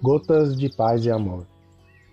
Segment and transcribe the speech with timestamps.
[0.00, 1.44] Gotas de Paz e Amor.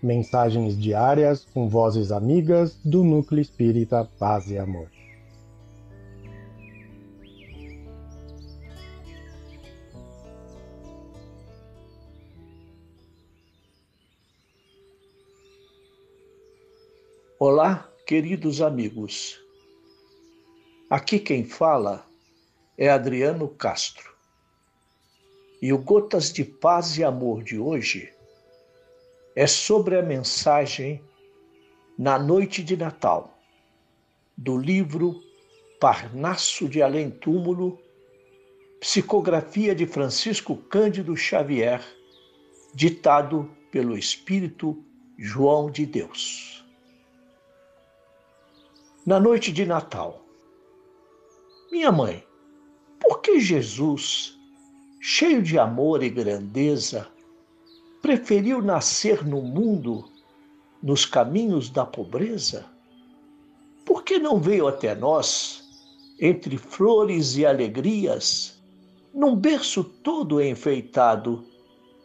[0.02, 4.90] Mensagens diárias com vozes amigas do Núcleo Espírita Paz e Amor.
[17.38, 19.40] Olá, queridos amigos.
[20.90, 22.04] Aqui quem fala
[22.76, 24.15] é Adriano Castro.
[25.62, 28.14] E o Gotas de Paz e Amor de hoje
[29.36, 31.02] é sobre a mensagem
[31.98, 33.38] Na Noite de Natal,
[34.38, 35.22] do livro
[35.80, 37.80] Parnasso de Além Túmulo,
[38.80, 41.82] psicografia de Francisco Cândido Xavier,
[42.74, 44.84] ditado pelo Espírito
[45.18, 46.66] João de Deus.
[49.06, 50.26] Na noite de Natal,
[51.72, 52.26] minha mãe,
[53.00, 54.35] por que Jesus
[55.08, 57.08] cheio de amor e grandeza,
[58.02, 60.10] preferiu nascer no mundo
[60.82, 62.66] nos caminhos da pobreza?
[63.86, 65.64] Por que não veio até nós,
[66.20, 68.60] entre flores e alegrias,
[69.14, 71.46] num berço todo enfeitado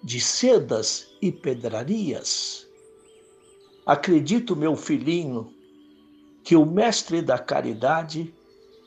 [0.04, 2.68] de sedas e pedrarias?
[3.86, 5.50] Acredito, meu filhinho,
[6.44, 8.34] que o Mestre da Caridade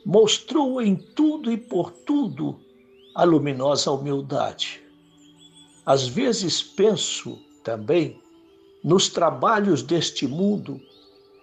[0.06, 2.63] mostrou em tudo e por tudo
[3.14, 4.82] a luminosa humildade.
[5.86, 8.20] Às vezes penso também
[8.82, 10.80] nos trabalhos deste mundo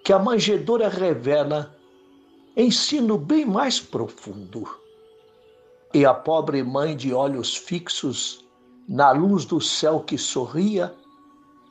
[0.04, 1.76] que a manjedoura revela
[2.58, 4.68] ensino bem mais profundo.
[5.94, 8.46] E a pobre mãe de olhos fixos
[8.88, 10.94] na luz do céu que sorria,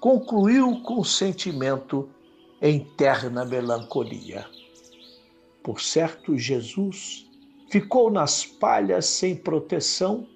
[0.01, 2.09] concluiu com sentimento
[2.63, 4.47] em terna melancolia.
[5.63, 7.30] Por certo, Jesus
[7.71, 10.27] ficou nas palhas sem proteção,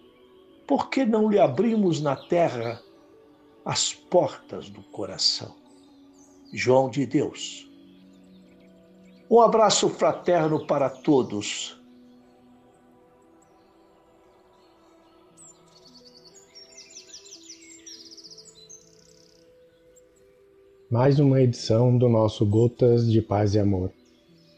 [0.67, 2.81] por que não lhe abrimos na terra
[3.65, 5.55] as portas do coração?
[6.53, 7.69] João de Deus.
[9.29, 11.81] Um abraço fraterno para todos.
[20.89, 23.91] Mais uma edição do nosso Gotas de Paz e Amor.